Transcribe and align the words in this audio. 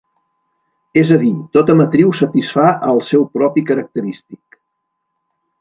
És 1.01 1.11
a 1.17 1.19
dir, 1.23 1.33
tota 1.57 1.75
matriu 1.83 2.15
satisfà 2.21 2.65
el 2.95 3.05
seu 3.13 3.29
propi 3.39 3.67
característic. 3.71 4.63